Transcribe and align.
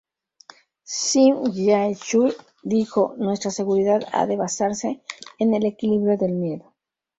Shim 0.93 1.35
Jae-chul 1.65 2.33
dijo: 2.63 3.13
"Nuestra 3.17 3.51
seguridad 3.51 4.01
ha 4.11 4.25
de 4.25 4.35
basarse 4.35 5.03
en 5.37 5.53
el 5.53 5.63
equilibrio 5.63 6.17
del 6.17 6.33
miedo". 6.33 6.73